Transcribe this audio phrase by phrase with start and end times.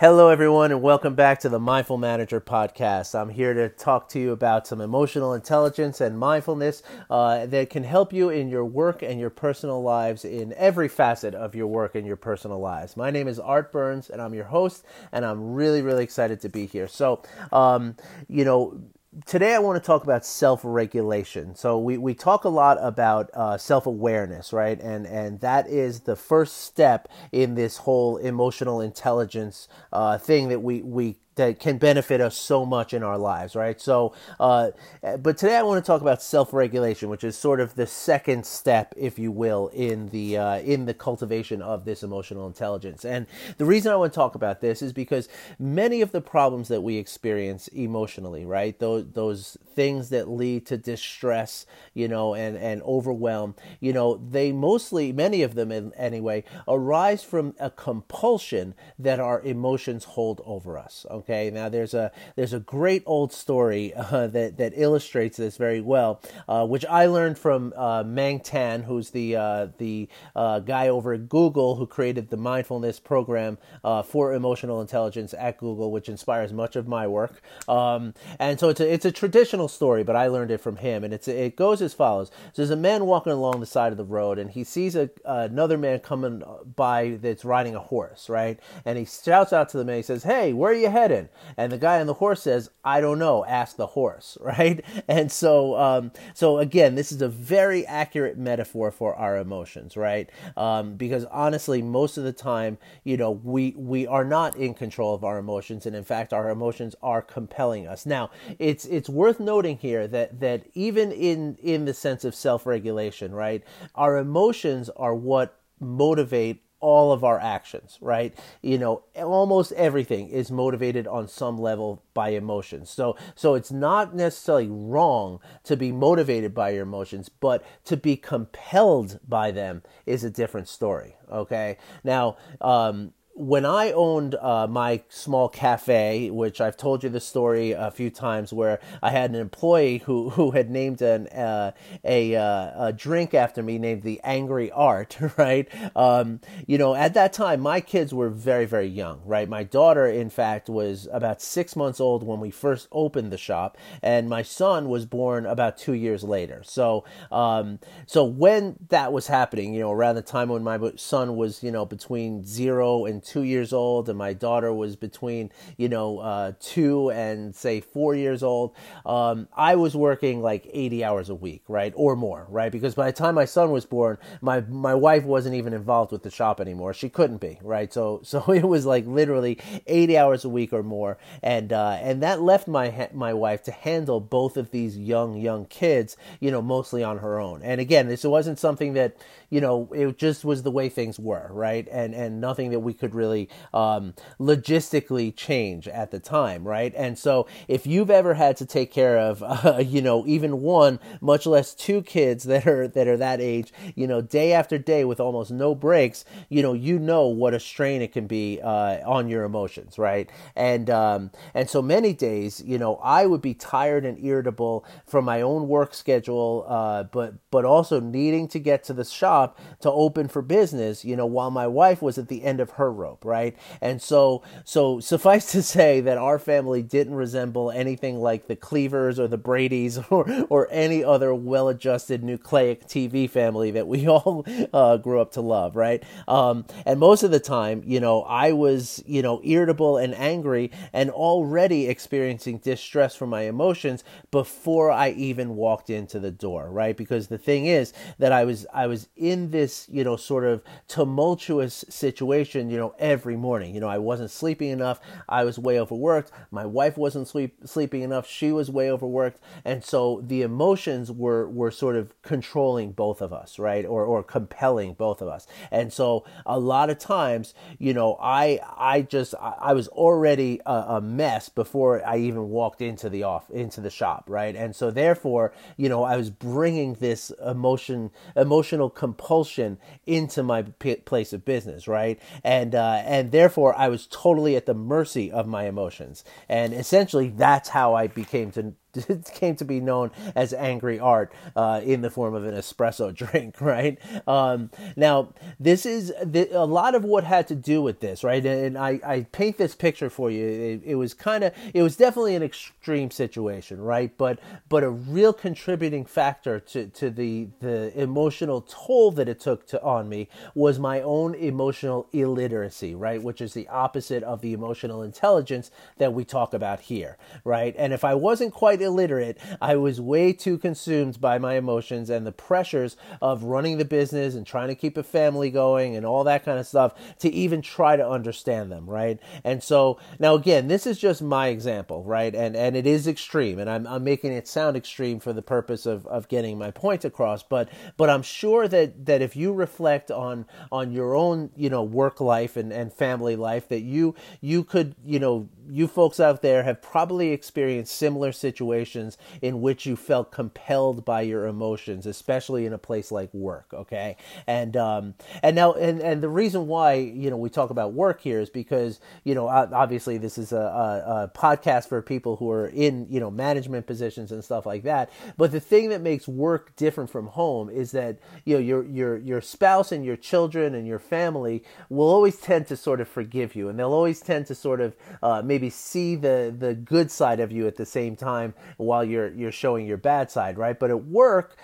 [0.00, 3.20] Hello, everyone, and welcome back to the Mindful Manager podcast.
[3.20, 7.82] I'm here to talk to you about some emotional intelligence and mindfulness uh, that can
[7.82, 11.96] help you in your work and your personal lives in every facet of your work
[11.96, 12.96] and your personal lives.
[12.96, 16.48] My name is Art Burns, and I'm your host, and I'm really, really excited to
[16.48, 16.86] be here.
[16.86, 17.20] So,
[17.50, 17.96] um,
[18.28, 18.80] you know,
[19.26, 21.54] today I want to talk about self-regulation.
[21.54, 24.80] So we, we talk a lot about uh, self-awareness, right?
[24.80, 30.60] And and that is the first step in this whole emotional intelligence uh, thing that
[30.60, 33.80] we we that can benefit us so much in our lives, right?
[33.80, 34.72] So, uh,
[35.18, 38.92] but today I want to talk about self-regulation, which is sort of the second step,
[38.96, 43.04] if you will, in the uh, in the cultivation of this emotional intelligence.
[43.04, 46.68] And the reason I want to talk about this is because many of the problems
[46.68, 52.56] that we experience emotionally, right, those those things that lead to distress, you know, and
[52.56, 58.74] and overwhelm, you know, they mostly, many of them in, anyway, arise from a compulsion
[58.98, 61.06] that our emotions hold over us.
[61.08, 65.58] Okay Okay, now there's a there's a great old story uh, that that illustrates this
[65.58, 70.60] very well, uh, which I learned from uh, Meng Tan, who's the uh, the uh,
[70.60, 75.92] guy over at Google who created the mindfulness program uh, for emotional intelligence at Google,
[75.92, 77.42] which inspires much of my work.
[77.68, 81.04] Um, and so it's a it's a traditional story, but I learned it from him,
[81.04, 83.98] and it's it goes as follows: so there's a man walking along the side of
[83.98, 86.42] the road, and he sees a another man coming
[86.74, 88.58] by that's riding a horse, right?
[88.86, 89.96] And he shouts out to the man.
[89.96, 91.17] He says, "Hey, where are you headed?"
[91.56, 94.84] And the guy on the horse says, I don't know, ask the horse, right?
[95.08, 100.30] And so, um, so again, this is a very accurate metaphor for our emotions, right?
[100.56, 105.14] Um, because honestly, most of the time, you know, we, we are not in control
[105.14, 105.86] of our emotions.
[105.86, 108.06] And in fact, our emotions are compelling us.
[108.06, 113.34] Now, it's, it's worth noting here that, that even in, in the sense of self-regulation,
[113.34, 113.64] right?
[113.94, 118.38] Our emotions are what motivate all of our actions, right?
[118.62, 122.90] You know, almost everything is motivated on some level by emotions.
[122.90, 128.16] So so it's not necessarily wrong to be motivated by your emotions, but to be
[128.16, 131.78] compelled by them is a different story, okay?
[132.04, 137.70] Now, um when I owned uh, my small cafe, which I've told you the story
[137.70, 141.70] a few times, where I had an employee who, who had named an, uh,
[142.02, 145.68] a, uh, a drink after me named the Angry Art, right?
[145.94, 149.48] Um, you know, at that time, my kids were very, very young, right?
[149.48, 153.78] My daughter, in fact, was about six months old when we first opened the shop,
[154.02, 156.62] and my son was born about two years later.
[156.64, 161.36] So, um, so when that was happening, you know, around the time when my son
[161.36, 165.88] was, you know, between zero and two years old, and my daughter was between you
[165.88, 168.74] know uh, two and say four years old.
[169.04, 172.72] Um, I was working like 80 hours a week, right, or more, right?
[172.72, 176.22] Because by the time my son was born, my my wife wasn't even involved with
[176.22, 176.94] the shop anymore.
[176.94, 177.92] She couldn't be, right?
[177.92, 182.22] So so it was like literally 80 hours a week or more, and uh, and
[182.22, 186.62] that left my my wife to handle both of these young young kids, you know,
[186.62, 187.62] mostly on her own.
[187.62, 189.16] And again, this wasn't something that
[189.50, 191.88] you know it just was the way things were, right?
[191.90, 196.92] And and nothing that we could really um, logistically change at the time, right?
[196.96, 201.00] And so if you've ever had to take care of, uh, you know, even one,
[201.20, 205.04] much less two kids that are that are that age, you know, day after day
[205.04, 208.98] with almost no breaks, you know, you know what a strain it can be uh,
[209.08, 210.30] on your emotions, right?
[210.56, 215.24] And um, and so many days, you know, I would be tired and irritable from
[215.24, 219.37] my own work schedule, uh, but but also needing to get to the shop
[219.80, 222.92] to open for business, you know, while my wife was at the end of her
[222.92, 223.56] rope, right?
[223.80, 229.18] And so, so suffice to say that our family didn't resemble anything like the Cleavers
[229.18, 234.44] or the Brady's or, or any other well adjusted nucleic TV family that we all
[234.72, 236.02] uh, grew up to love, right?
[236.26, 240.70] Um, and most of the time, you know, I was, you know, irritable and angry
[240.92, 246.96] and already experiencing distress from my emotions before I even walked into the door, right?
[246.96, 250.62] Because the thing is that I was, I was in this, you know, sort of
[250.86, 253.74] tumultuous situation, you know, every morning.
[253.74, 255.00] You know, I wasn't sleeping enough.
[255.28, 256.30] I was way overworked.
[256.50, 258.26] My wife wasn't sleep, sleeping enough.
[258.26, 259.40] She was way overworked.
[259.64, 263.84] And so the emotions were, were sort of controlling both of us, right?
[263.84, 265.46] Or, or compelling both of us.
[265.70, 270.72] And so a lot of times, you know, I, I just, I was already a,
[270.72, 274.54] a mess before I even walked into the off, into the shop, right?
[274.54, 280.96] And so therefore, you know, I was bringing this emotion, emotional compulsion into my p-
[280.96, 282.18] place of business, right?
[282.42, 286.24] And, uh, and and therefore I was totally at the mercy of my emotions.
[286.48, 288.74] And essentially, that's how I became to
[289.34, 293.60] came to be known as angry art uh, in the form of an espresso drink,
[293.60, 293.98] right?
[294.26, 298.44] Um, now, this is the, a lot of what had to do with this, right?
[298.44, 300.46] And I, I paint this picture for you.
[300.46, 304.16] It, it was kind of, it was definitely an extreme situation, right?
[304.16, 304.38] But
[304.68, 309.82] but a real contributing factor to, to the the emotional toll that it took to
[309.82, 313.22] on me was my own emotional illiteracy, right?
[313.22, 317.74] Which is the opposite of the emotional intelligence that we talk about here, right?
[317.78, 322.26] And if I wasn't quite illiterate, I was way too consumed by my emotions and
[322.26, 326.24] the pressures of running the business and trying to keep a family going and all
[326.24, 329.18] that kind of stuff to even try to understand them, right?
[329.44, 332.34] And so now again, this is just my example, right?
[332.34, 335.86] And and it is extreme, and I'm I'm making it sound extreme for the purpose
[335.86, 340.10] of of getting my point across, but but I'm sure that that if you reflect
[340.10, 344.64] on on your own, you know, work life and and family life, that you you
[344.64, 349.96] could, you know, you folks out there have probably experienced similar situations in which you
[349.96, 353.66] felt compelled by your emotions, especially in a place like work.
[353.72, 354.16] Okay,
[354.46, 358.20] and um, and now and and the reason why you know we talk about work
[358.20, 362.50] here is because you know obviously this is a, a, a podcast for people who
[362.50, 365.10] are in you know management positions and stuff like that.
[365.36, 369.16] But the thing that makes work different from home is that you know your your
[369.18, 373.54] your spouse and your children and your family will always tend to sort of forgive
[373.54, 377.10] you, and they'll always tend to sort of uh, maybe maybe see the the good
[377.10, 380.78] side of you at the same time while you're you're showing your bad side, right?
[380.78, 381.56] But at work,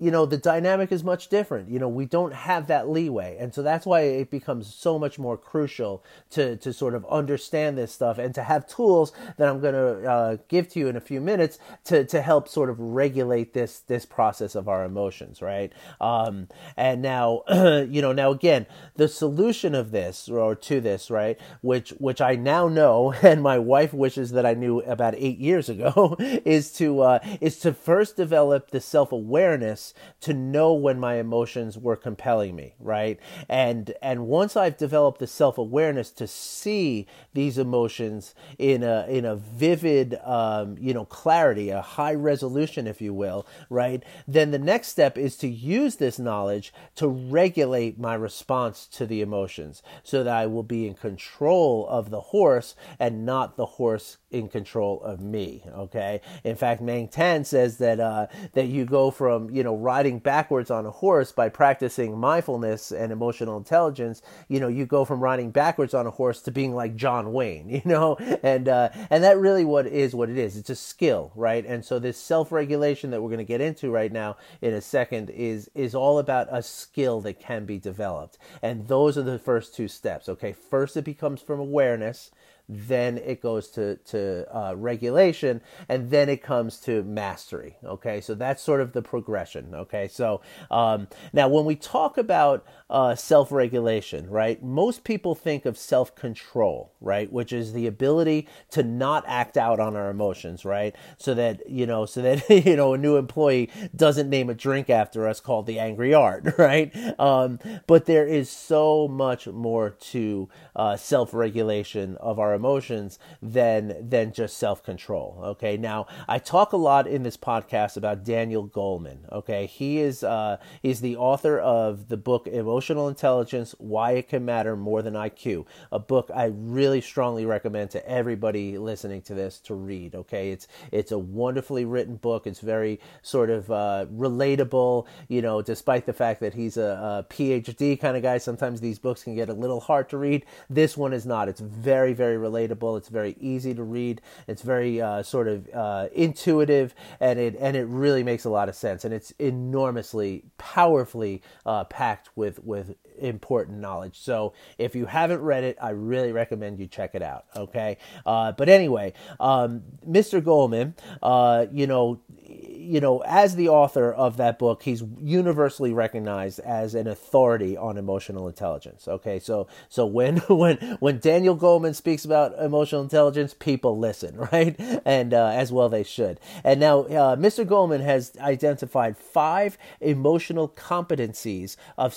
[0.00, 1.68] you know, the dynamic is much different.
[1.68, 3.36] You know, we don't have that leeway.
[3.38, 7.76] And so that's why it becomes so much more crucial to, to sort of understand
[7.76, 10.96] this stuff and to have tools that I'm going to uh, give to you in
[10.96, 15.42] a few minutes to, to help sort of regulate this, this process of our emotions,
[15.42, 15.72] right?
[16.00, 21.40] Um, and now, you know, now again, the solution of this or to this, right,
[21.60, 25.68] which, which I now know and my wife wishes that I knew about eight years
[25.68, 29.87] ago is to, uh, is to first develop the self awareness
[30.20, 33.18] to know when my emotions were compelling me, right?
[33.48, 39.36] And and once I've developed the self-awareness to see these emotions in a in a
[39.36, 44.02] vivid um, you know clarity, a high resolution if you will, right?
[44.26, 49.20] Then the next step is to use this knowledge to regulate my response to the
[49.20, 54.18] emotions so that I will be in control of the horse and not the horse
[54.30, 55.62] in control of me.
[55.66, 56.20] Okay.
[56.44, 60.70] In fact, Meng Tan says that uh, that you go from you know riding backwards
[60.70, 64.20] on a horse by practicing mindfulness and emotional intelligence.
[64.48, 67.68] You know, you go from riding backwards on a horse to being like John Wayne.
[67.78, 70.56] You know, and uh, and that really what is what it is.
[70.56, 71.64] It's a skill, right?
[71.64, 74.80] And so this self regulation that we're going to get into right now in a
[74.80, 78.36] second is is all about a skill that can be developed.
[78.62, 80.28] And those are the first two steps.
[80.28, 80.52] Okay.
[80.52, 82.32] First, it becomes from awareness
[82.68, 87.76] then it goes to to uh, regulation, and then it comes to mastery.
[87.82, 89.74] Okay, so that's sort of the progression.
[89.74, 95.64] Okay, so um, now when we talk about uh, self regulation, right, most people think
[95.64, 100.64] of self control, right, which is the ability to not act out on our emotions,
[100.64, 104.54] right, so that you know, so that you know, a new employee doesn't name a
[104.54, 106.94] drink after us called the Angry Art, right?
[107.18, 114.08] Um, but there is so much more to uh, self regulation of our emotions than
[114.10, 115.40] than just self control.
[115.44, 119.30] Okay, now I talk a lot in this podcast about Daniel Goleman.
[119.30, 124.44] Okay, he is uh, he's the author of the book Emotional Intelligence: Why It Can
[124.44, 129.60] Matter More Than IQ, a book I really strongly recommend to everybody listening to this
[129.60, 130.16] to read.
[130.16, 132.46] Okay, it's it's a wonderfully written book.
[132.46, 135.06] It's very sort of uh, relatable.
[135.28, 138.98] You know, despite the fact that he's a, a PhD kind of guy, sometimes these
[138.98, 140.44] books can get a little hard to read.
[140.68, 141.48] This one is not.
[141.48, 142.47] It's very, very relatable.
[142.96, 144.20] It's very easy to read.
[144.46, 148.68] It's very uh, sort of uh, intuitive, and it and it really makes a lot
[148.68, 149.04] of sense.
[149.04, 154.18] And it's enormously, powerfully uh, packed with with important knowledge.
[154.18, 157.46] So if you haven't read it, I really recommend you check it out.
[157.56, 160.40] Okay, uh, but anyway, um, Mr.
[160.40, 166.60] Goleman, uh, you know, you know, as the author of that book, he's universally recognized
[166.60, 169.06] as an authority on emotional intelligence.
[169.06, 174.76] Okay, so so when when when Daniel Goleman speaks about emotional intelligence, people listen, right?
[175.04, 176.40] And uh, as well they should.
[176.64, 177.66] And now, uh, Mr.
[177.66, 182.14] Goleman has identified five emotional competencies of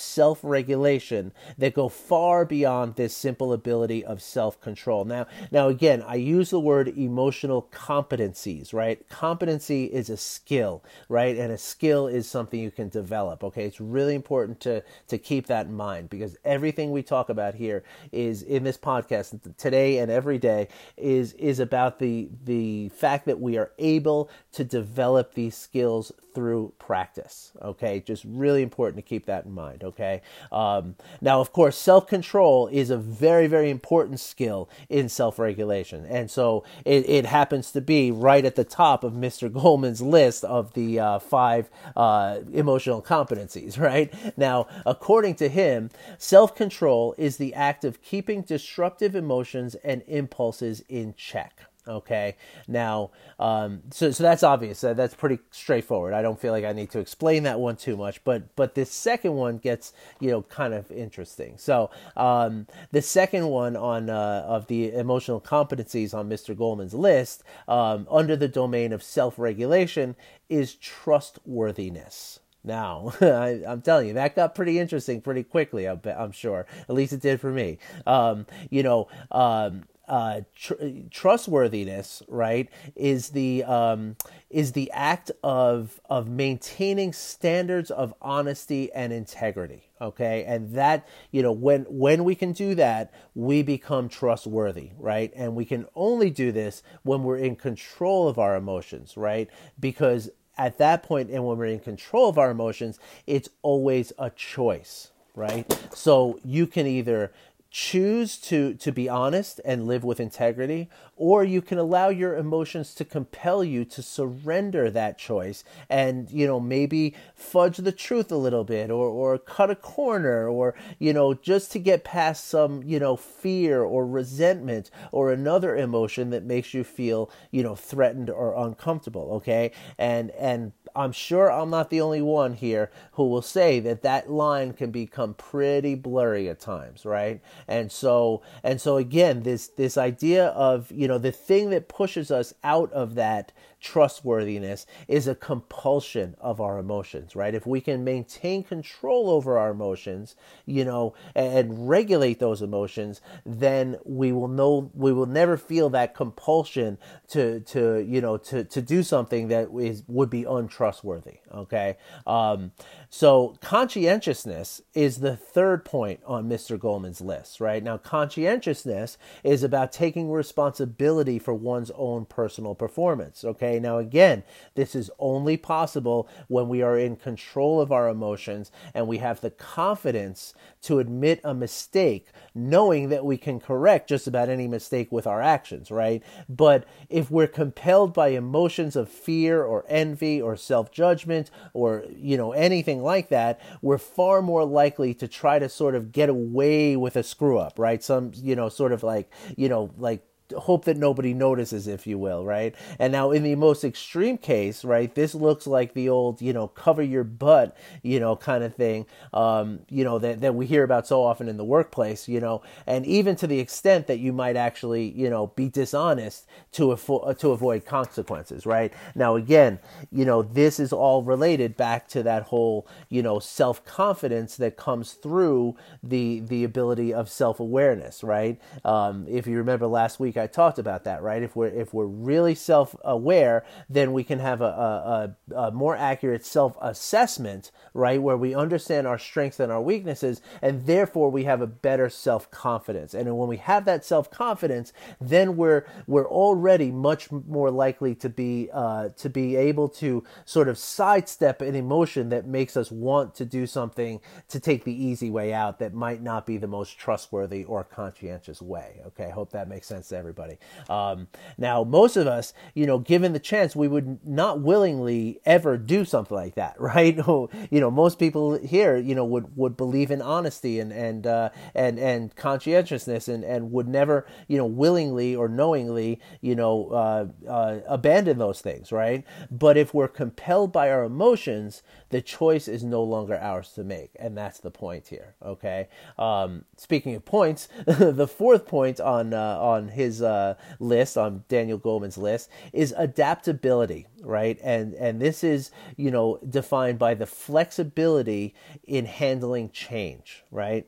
[0.98, 5.04] self-regulation that go far beyond this simple ability of self-control.
[5.04, 9.06] Now, now again, I use the word emotional competencies, right?
[9.08, 11.36] Competency is a skill right?
[11.36, 13.44] And a skill is something you can develop.
[13.44, 17.54] Okay, it's really important to to keep that in mind because everything we talk about
[17.54, 23.26] here is in this podcast today and every day is is about the the fact
[23.26, 27.52] that we are able to develop these skills through practice.
[27.62, 29.84] Okay, just really important to keep that in mind.
[29.84, 35.08] Okay, uh, um, now of course self control is a very very important skill in
[35.08, 39.50] self regulation, and so it, it, happens to be right at the top of Mr.
[39.50, 43.78] Goleman's list of the uh, five uh, emotional competencies.
[43.82, 50.02] Right now, according to him, self control is the act of keeping disruptive emotions and
[50.06, 51.71] impulses in check.
[51.86, 52.36] Okay,
[52.68, 53.10] now,
[53.40, 54.84] um, so so that's obvious.
[54.84, 56.14] Uh, that's pretty straightforward.
[56.14, 58.22] I don't feel like I need to explain that one too much.
[58.22, 61.54] But but this second one gets you know kind of interesting.
[61.58, 66.54] So um, the second one on uh, of the emotional competencies on Mr.
[66.56, 70.14] Goleman's list um, under the domain of self regulation
[70.48, 72.38] is trustworthiness.
[72.64, 75.88] Now, I, am telling you, that got pretty interesting pretty quickly.
[75.88, 76.66] I am sure.
[76.88, 77.78] At least it did for me.
[78.06, 80.74] Um, you know, um, uh, tr-
[81.10, 84.14] trustworthiness, right, is the um,
[84.50, 89.88] is the act of of maintaining standards of honesty and integrity.
[90.02, 95.32] Okay, and that you know when when we can do that, we become trustworthy, right?
[95.34, 99.48] And we can only do this when we're in control of our emotions, right?
[99.80, 100.28] Because
[100.58, 105.10] at that point, and when we're in control of our emotions, it's always a choice,
[105.34, 105.64] right?
[105.94, 107.32] So you can either
[107.72, 112.94] choose to to be honest and live with integrity or you can allow your emotions
[112.94, 118.36] to compel you to surrender that choice and you know maybe fudge the truth a
[118.36, 122.82] little bit or or cut a corner or you know just to get past some
[122.82, 128.28] you know fear or resentment or another emotion that makes you feel you know threatened
[128.28, 129.72] or uncomfortable okay?
[129.98, 134.30] And and I'm sure I'm not the only one here who will say that that
[134.30, 137.40] line can become pretty blurry at times, right?
[137.68, 142.30] And so and so again, this this idea of, you know, the thing that pushes
[142.30, 143.52] us out of that
[143.82, 147.54] trustworthiness is a compulsion of our emotions, right?
[147.54, 153.96] If we can maintain control over our emotions, you know, and regulate those emotions, then
[154.04, 156.96] we will know we will never feel that compulsion
[157.28, 161.38] to to you know to to do something that is would be untrustworthy.
[161.52, 161.96] Okay,
[162.26, 162.72] um,
[163.10, 166.78] so conscientiousness is the third point on Mr.
[166.78, 167.82] Goleman's list, right?
[167.82, 173.44] Now, conscientiousness is about taking responsibility for one's own personal performance.
[173.44, 174.42] Okay, now again,
[174.74, 179.40] this is only possible when we are in control of our emotions and we have
[179.40, 185.12] the confidence to admit a mistake, knowing that we can correct just about any mistake
[185.12, 186.22] with our actions, right?
[186.48, 192.36] But if we're compelled by emotions of fear or envy or self judgment or, you
[192.36, 196.96] know, anything like that, we're far more likely to try to sort of get away
[196.96, 198.02] with a screw up, right?
[198.02, 200.24] Some, you know, sort of like, you know, like
[200.56, 202.74] hope that nobody notices, if you will, right?
[202.98, 206.68] And now, in the most extreme case, right, this looks like the old, you know,
[206.68, 210.84] cover your butt, you know, kind of thing, um, you know, that, that we hear
[210.84, 214.32] about so often in the workplace, you know, and even to the extent that you
[214.32, 218.92] might actually, you know, be dishonest to, affo- to avoid consequences, right?
[219.14, 219.78] Now, again,
[220.10, 224.76] you know, this is all related back to that whole, you know, self confidence that
[224.76, 228.60] comes through the the ability of self awareness, right?
[228.84, 231.42] Um, if you remember last week, I talked about that, right?
[231.42, 235.96] If we're if we're really self aware, then we can have a, a, a more
[235.96, 241.44] accurate self assessment, right, where we understand our strengths and our weaknesses, and therefore we
[241.44, 243.14] have a better self confidence.
[243.14, 248.28] And when we have that self confidence, then we're we're already much more likely to
[248.28, 253.34] be uh, to be able to sort of sidestep an emotion that makes us want
[253.36, 256.98] to do something to take the easy way out that might not be the most
[256.98, 259.00] trustworthy or conscientious way.
[259.06, 260.58] Okay, I hope that makes sense to everybody.
[260.88, 261.26] Um,
[261.58, 266.04] now, most of us, you know, given the chance, we would not willingly ever do
[266.04, 267.16] something like that, right?
[267.16, 271.50] you know, most people here, you know, would, would believe in honesty and and uh,
[271.74, 277.26] and and conscientiousness, and and would never, you know, willingly or knowingly, you know, uh,
[277.50, 279.24] uh, abandon those things, right?
[279.50, 284.10] But if we're compelled by our emotions, the choice is no longer ours to make,
[284.16, 285.34] and that's the point here.
[285.42, 285.88] Okay.
[286.18, 291.78] Um, speaking of points, the fourth point on uh, on his uh, list, on Daniel
[291.78, 294.58] Goleman's list, is adaptability, right?
[294.62, 298.54] And and this is you know defined by the flexibility
[298.84, 300.86] in handling change, right?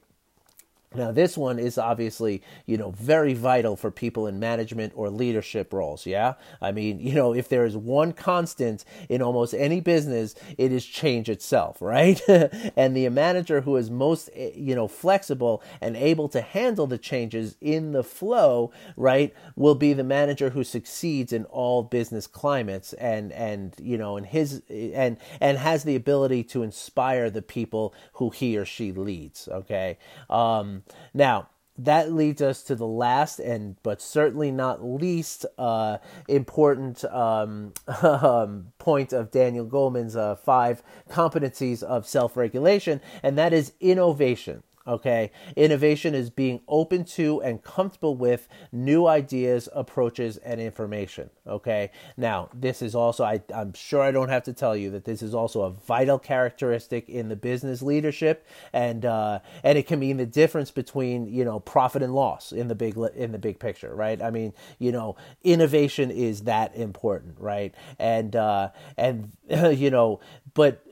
[0.95, 5.73] Now, this one is obviously, you know, very vital for people in management or leadership
[5.73, 6.07] roles.
[6.07, 6.35] Yeah.
[6.61, 10.85] I mean, you know, if there is one constant in almost any business, it is
[10.87, 12.21] change itself, right?
[12.29, 16.99] and the manager who is most, eh, you know, flexible and able to handle the
[16.99, 22.93] changes in the flow, right, will be the manager who succeeds in all business climates
[22.95, 27.95] and, and, you know, and his, and, and has the ability to inspire the people
[28.15, 29.49] who he or she leads.
[29.49, 29.99] Okay.
[30.31, 35.99] Um, now, that leads us to the last and but certainly not least uh,
[36.29, 37.73] important um,
[38.03, 44.63] um, point of Daniel Goleman's uh, five competencies of self-regulation, and that is innovation.
[44.87, 45.31] Okay.
[45.57, 51.31] Innovation is being open to and comfortable with new ideas, approaches, and information.
[51.47, 51.91] Okay.
[52.19, 55.23] Now, this is also, I, am sure I don't have to tell you that this
[55.23, 58.47] is also a vital characteristic in the business leadership.
[58.75, 62.69] And, uh, and it can mean the difference between, you know, profit and loss in
[62.69, 64.21] the big, in the big picture, right?
[64.21, 67.75] I mean, you know, innovation is that important, right?
[67.99, 70.21] And, uh, and, you know,
[70.53, 70.85] but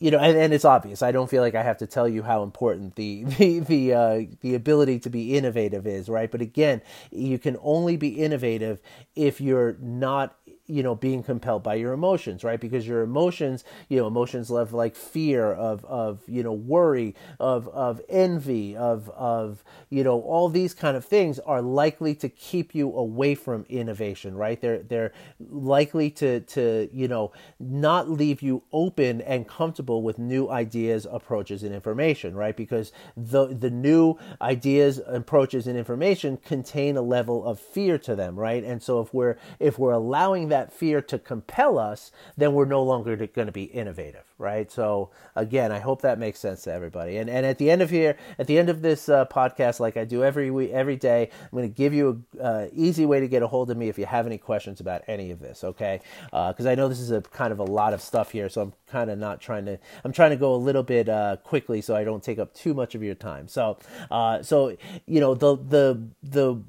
[0.00, 1.02] you know, and, and it's obvious.
[1.02, 4.20] I don't feel like I have to tell you how important the the the uh,
[4.40, 6.30] the ability to be innovative is, right?
[6.30, 8.80] But again, you can only be innovative
[9.14, 10.36] if you're not
[10.70, 12.60] you know being compelled by your emotions right?
[12.60, 17.68] Because your emotions you know emotions of like fear of of you know worry of
[17.68, 22.74] of envy of of you know all these kind of things are likely to keep
[22.74, 24.60] you away from innovation right?
[24.60, 25.12] They're they're
[25.50, 31.62] likely to to you know not leave you open and comfortable with new ideas approaches
[31.62, 32.56] and information right?
[32.56, 38.38] Because the the new ideas approaches and information contain a level of fear to them
[38.38, 38.62] right?
[38.64, 42.66] And so if we're if we're allowing that that fear to compel us, then we're
[42.66, 44.70] no longer going to be innovative, right?
[44.70, 47.16] So again, I hope that makes sense to everybody.
[47.16, 49.96] And and at the end of here, at the end of this uh, podcast, like
[49.96, 53.20] I do every week, every day, I'm going to give you a uh, easy way
[53.20, 55.64] to get a hold of me if you have any questions about any of this.
[55.64, 58.48] Okay, because uh, I know this is a kind of a lot of stuff here,
[58.50, 59.78] so I'm kind of not trying to.
[60.04, 62.74] I'm trying to go a little bit uh, quickly so I don't take up too
[62.74, 63.48] much of your time.
[63.48, 63.78] So
[64.10, 64.76] uh, so
[65.06, 66.62] you know the the the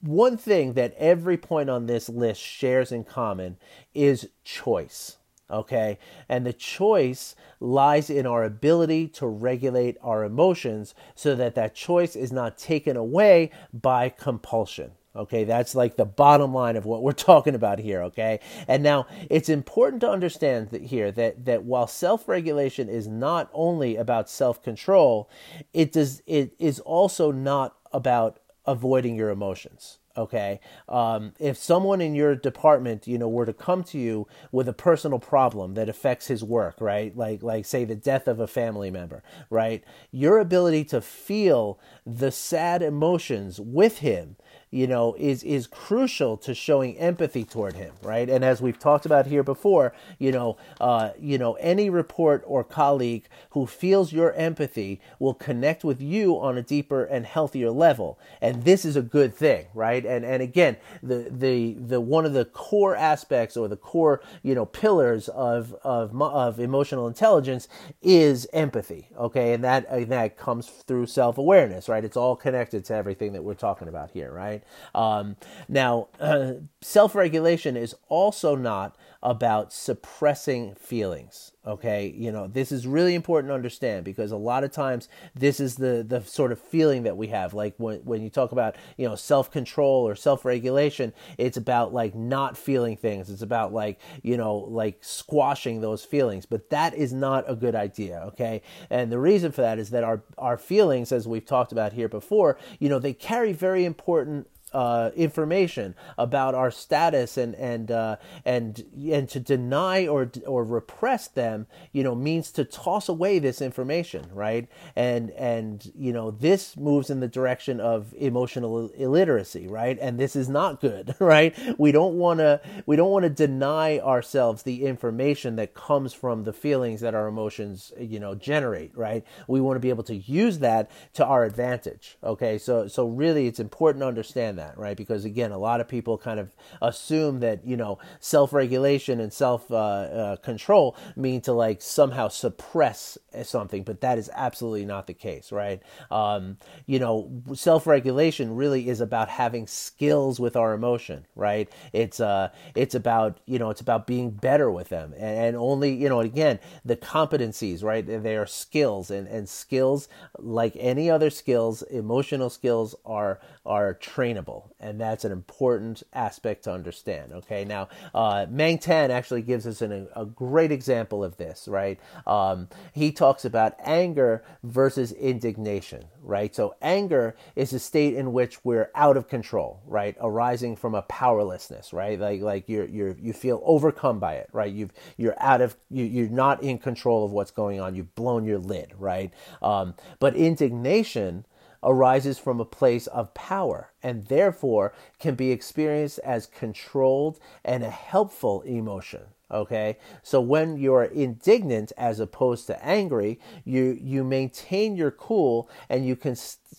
[0.00, 3.58] one thing that every point on this list shares in common
[3.94, 5.16] is choice.
[5.50, 5.98] Okay.
[6.28, 12.14] And the choice lies in our ability to regulate our emotions so that that choice
[12.16, 14.92] is not taken away by compulsion.
[15.16, 18.02] Okay, that's like the bottom line of what we're talking about here.
[18.04, 18.38] Okay,
[18.68, 23.96] and now it's important to understand that here that that while self-regulation is not only
[23.96, 25.28] about self-control,
[25.74, 28.38] it does it is also not about
[28.70, 30.60] avoiding your emotions okay?
[30.88, 34.72] Um, if someone in your department you know were to come to you with a
[34.72, 37.16] personal problem that affects his work right?
[37.16, 39.84] Like like say the death of a family member right?
[40.10, 44.36] Your ability to feel the sad emotions with him
[44.70, 48.28] you know, is is crucial to showing empathy toward him, right?
[48.28, 52.62] And as we've talked about here before, you know, uh, you know, any report or
[52.62, 58.18] colleague who feels your empathy will connect with you on a deeper and healthier level,
[58.40, 60.04] and this is a good thing, right?
[60.06, 64.54] And and again, the the the one of the core aspects or the core you
[64.54, 67.68] know pillars of of of emotional intelligence
[68.02, 72.04] is empathy, okay, and that and that comes through self awareness, right?
[72.04, 74.59] It's all connected to everything that we're talking about here, right?
[74.94, 75.18] Right?
[75.20, 75.36] Um,
[75.68, 81.52] now, uh, self regulation is also not about suppressing feelings.
[81.66, 85.60] Okay, you know this is really important to understand because a lot of times this
[85.60, 87.52] is the the sort of feeling that we have.
[87.52, 91.92] Like when when you talk about you know self control or self regulation, it's about
[91.92, 93.28] like not feeling things.
[93.28, 96.46] It's about like you know like squashing those feelings.
[96.46, 98.22] But that is not a good idea.
[98.28, 101.92] Okay, and the reason for that is that our our feelings, as we've talked about
[101.92, 107.90] here before, you know they carry very important uh, information about our status and and
[107.90, 113.38] uh, and and to deny or or repress them, you know, means to toss away
[113.38, 114.68] this information, right?
[114.96, 119.98] And and you know, this moves in the direction of emotional illiteracy, right?
[120.00, 121.56] And this is not good, right?
[121.78, 126.44] We don't want to we don't want to deny ourselves the information that comes from
[126.44, 129.24] the feelings that our emotions, you know, generate, right?
[129.48, 132.16] We want to be able to use that to our advantage.
[132.22, 134.96] Okay, so so really, it's important to understand that, right?
[134.96, 140.96] Because again, a lot of people kind of assume that you know self-regulation and self-control
[140.96, 145.52] uh, uh, mean to like somehow suppress something, but that is absolutely not the case,
[145.52, 145.82] right?
[146.10, 151.70] Um, you know, self-regulation really is about having skills with our emotion, right?
[151.92, 155.92] It's uh, it's about you know, it's about being better with them, and, and only
[155.94, 158.06] you know, again, the competencies, right?
[158.06, 164.49] They are skills, and and skills like any other skills, emotional skills are are trainable,
[164.80, 167.32] and that's an important aspect to understand.
[167.32, 171.98] Okay, now uh, Meng Tan actually gives us an, a great example of this, right?
[172.26, 176.54] Um, he talks about anger versus indignation, right?
[176.54, 180.16] So anger is a state in which we're out of control, right?
[180.20, 182.18] Arising from a powerlessness, right?
[182.18, 184.72] Like like you're you're you feel overcome by it, right?
[184.72, 187.94] You've you're out of you, you're not in control of what's going on.
[187.94, 189.32] You've blown your lid, right?
[189.62, 191.44] Um, but indignation
[191.82, 197.90] arises from a place of power and therefore can be experienced as controlled and a
[197.90, 199.98] helpful emotion okay?
[200.22, 206.16] So when you're indignant as opposed to angry you you maintain your cool and you
[206.16, 206.36] can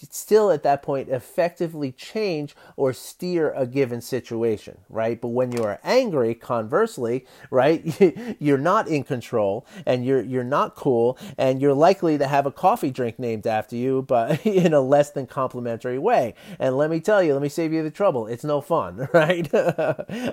[0.10, 5.20] still at that point effectively change or steer a given situation right?
[5.20, 7.82] But when you are angry conversely right
[8.40, 12.52] you're not in control and you're you're not cool and you're likely to have a
[12.52, 16.34] coffee drink named after you but in a less than complimentary way.
[16.60, 18.28] And let me tell you let me save you the trouble.
[18.28, 19.54] It's no fun right?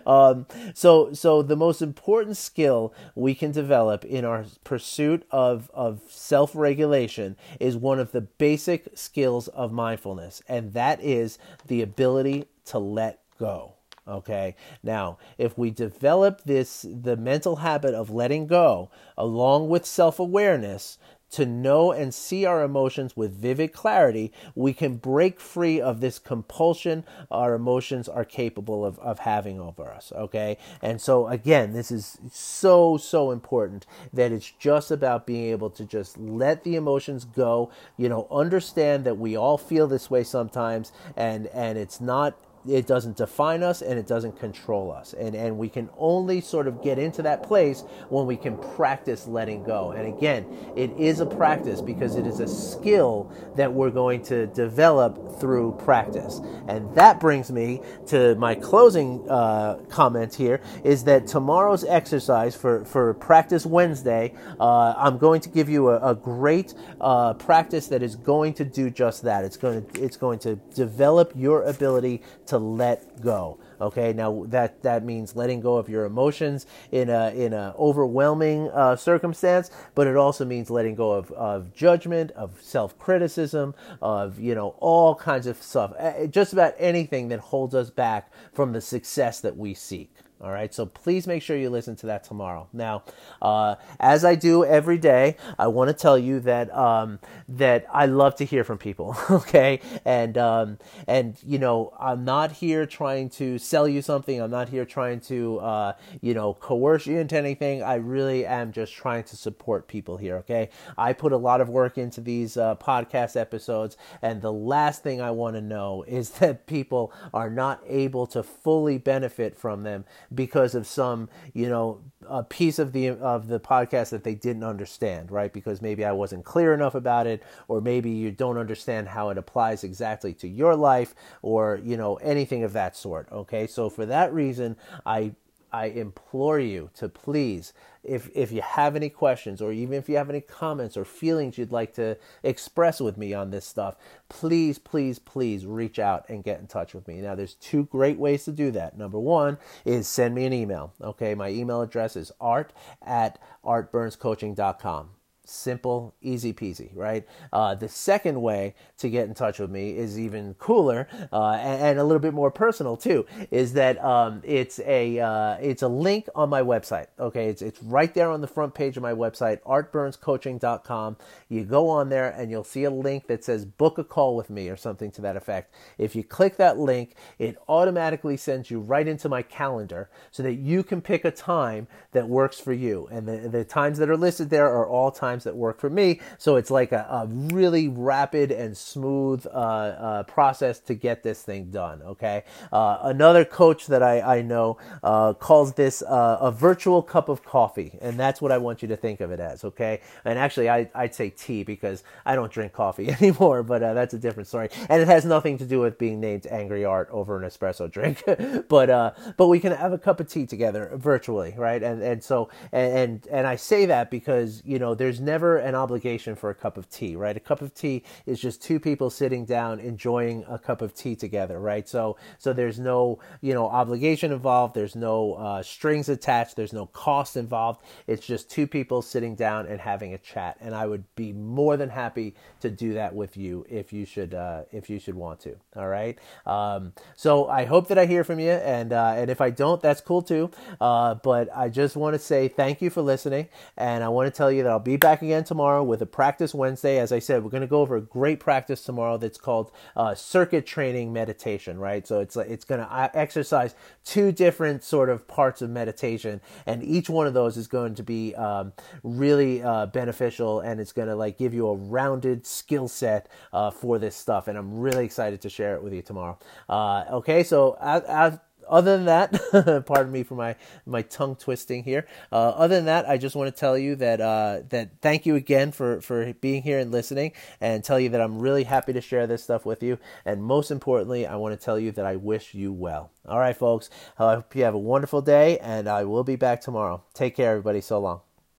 [0.07, 6.01] Um, so so the most important skill we can develop in our pursuit of, of
[6.09, 12.47] self regulation is one of the basic skills of mindfulness, and that is the ability
[12.67, 13.75] to let go.
[14.07, 14.57] Okay.
[14.83, 20.99] Now, if we develop this, the mental habit of letting go, along with self awareness,
[21.31, 26.19] to know and see our emotions with vivid clarity, we can break free of this
[26.19, 30.13] compulsion our emotions are capable of, of having over us.
[30.15, 30.57] Okay.
[30.81, 35.85] And so, again, this is so, so important that it's just about being able to
[35.85, 40.93] just let the emotions go, you know, understand that we all feel this way sometimes
[41.17, 45.15] and, and it's not it doesn't define us and it doesn't control us.
[45.15, 49.27] And, and we can only sort of get into that place when we can practice
[49.27, 49.93] letting go.
[49.93, 54.47] And again, it is a practice because it is a skill that we're going to
[54.49, 56.41] develop through practice.
[56.69, 62.85] And that brings me to my closing uh, comment here is that tomorrow's exercise for,
[62.85, 68.03] for Practice Wednesday, uh, I'm going to give you a, a great uh, practice that
[68.03, 69.45] is going to do just that.
[69.45, 73.59] It's going to, it's going to develop your ability to let go.
[73.81, 78.69] Okay, now that that means letting go of your emotions in a in a overwhelming
[78.71, 84.39] uh, circumstance, but it also means letting go of, of judgment, of self criticism, of
[84.39, 85.93] you know all kinds of stuff,
[86.31, 90.11] just about anything that holds us back from the success that we seek.
[90.41, 92.69] All right, so please make sure you listen to that tomorrow.
[92.73, 93.03] Now,
[93.43, 98.07] uh, as I do every day, I want to tell you that um, that I
[98.07, 99.17] love to hear from people.
[99.39, 104.41] Okay, and um, and you know, I'm not here trying to sell you something.
[104.41, 107.83] I'm not here trying to uh, you know coerce you into anything.
[107.83, 110.37] I really am just trying to support people here.
[110.39, 115.03] Okay, I put a lot of work into these uh, podcast episodes, and the last
[115.03, 119.83] thing I want to know is that people are not able to fully benefit from
[119.83, 124.35] them because of some, you know, a piece of the of the podcast that they
[124.35, 125.53] didn't understand, right?
[125.53, 129.39] Because maybe I wasn't clear enough about it, or maybe you don't understand how it
[129.39, 133.29] applies exactly to your life, or you know anything of that sort.
[133.33, 135.33] Okay, so for that reason, I
[135.73, 140.17] I implore you to please, if if you have any questions or even if you
[140.17, 143.97] have any comments or feelings you'd like to express with me on this stuff,
[144.29, 147.21] please, please, please reach out and get in touch with me.
[147.21, 148.97] Now, there's two great ways to do that.
[148.97, 150.95] Number one is send me an email.
[151.03, 155.11] Okay, my email address is art at artburnscoaching.com
[155.49, 157.27] simple, easy peasy, right?
[157.53, 161.83] Uh, the second way to get in touch with me is even cooler uh, and,
[161.83, 163.27] and, a little bit more personal too.
[163.51, 167.07] Is that um, it's a uh, it's a link on my website.
[167.19, 171.17] Okay, it's it's right there on the front page of my website, artburnscoaching.com.
[171.49, 174.51] You go on there and you'll see a link that says book a call with
[174.51, 175.75] me or something to that effect.
[175.97, 180.55] If you click that link, it automatically sends you right into my calendar so that
[180.55, 183.09] you can pick a time that works for you.
[183.11, 185.91] And the, the times that are listed there are all times times that work for
[185.91, 186.21] me.
[186.39, 191.43] So it's like a, a really rapid and smooth uh, uh, process to get this
[191.43, 192.03] thing done.
[192.03, 192.45] Okay.
[192.73, 197.45] Uh, another coach that I, I know uh, calls this uh, a virtual cup of
[197.45, 199.65] coffee, and that's what I want you to think of it as.
[199.65, 200.01] Okay.
[200.25, 204.19] And actually, I, I'd say tea because I don't drink coffee anymore, but that's a
[204.19, 204.71] different story.
[204.89, 208.23] And it has nothing to do with being named Angry Art over an espresso drink,
[208.69, 211.83] but but we can have a cup of tea together virtually, right?
[211.83, 216.35] And and so and and I say that because you know there's never an obligation
[216.35, 217.37] for a cup of tea, right?
[217.37, 221.15] A cup of tea is just two people sitting down enjoying a cup of tea
[221.15, 221.87] together, right?
[221.87, 224.75] So so there's no you know obligation involved.
[224.75, 226.57] There's no uh, strings attached.
[226.57, 227.83] There's no cost involved.
[228.07, 230.57] It's just two people sitting down and having a chat.
[230.61, 234.33] And I would be more than happy to do that with you if you should
[234.35, 235.57] uh, if you should want to.
[235.77, 236.19] All right.
[236.47, 239.83] Um, so I hope that I hear from you, and uh, and if I don't,
[239.83, 240.51] that's cool too.
[240.81, 244.37] Uh, but I just want to say thank you for listening, and I want to
[244.37, 246.99] tell you that I'll be back again tomorrow with a practice Wednesday.
[246.99, 250.15] As I said, we're going to go over a great practice tomorrow that's called uh,
[250.15, 251.79] circuit training meditation.
[251.79, 252.07] Right.
[252.07, 256.41] So it's like it's going to uh, exercise two different sort of parts of meditation,
[256.67, 260.93] and each one of those is going to be um, really uh, beneficial, and it's
[260.93, 264.49] going to like give you a rounded skill set uh, for this stuff.
[264.49, 266.39] And I'm really excited to share it with you tomorrow.
[266.69, 272.07] Uh, okay, so as, other than that, pardon me for my my tongue twisting here.
[272.33, 275.35] Uh, other than that, I just want to tell you that uh, that thank you
[275.37, 279.01] again for for being here and listening, and tell you that I'm really happy to
[279.01, 279.99] share this stuff with you.
[280.25, 283.11] And most importantly, I want to tell you that I wish you well.
[283.27, 283.91] All right, folks.
[284.19, 287.03] I hope you have a wonderful day, and I will be back tomorrow.
[287.15, 287.81] Take care, everybody.
[287.81, 288.28] So long.